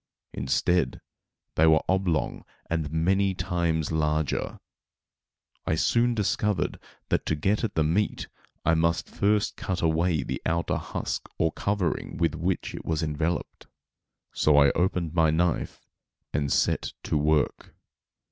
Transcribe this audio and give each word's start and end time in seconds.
Instead, 0.33 0.99
they 1.53 1.67
were 1.67 1.83
oblong 1.87 2.43
and 2.71 2.89
many 2.91 3.35
times 3.35 3.91
larger. 3.91 4.59
I 5.67 5.75
soon 5.75 6.15
discovered 6.15 6.79
that 7.09 7.23
to 7.27 7.35
get 7.35 7.63
at 7.63 7.75
the 7.75 7.83
meat 7.83 8.27
I 8.65 8.73
must 8.73 9.07
first 9.07 9.57
cut 9.57 9.83
away 9.83 10.23
the 10.23 10.41
outer 10.43 10.77
husk 10.77 11.29
or 11.37 11.51
covering 11.51 12.17
with 12.17 12.33
which 12.33 12.73
it 12.73 12.83
was 12.83 13.03
enveloped; 13.03 13.67
so 14.33 14.57
I 14.57 14.71
opened 14.71 15.13
my 15.13 15.29
knife 15.29 15.85
and 16.33 16.51
set 16.51 16.93
to 17.03 17.15
work. 17.15 17.75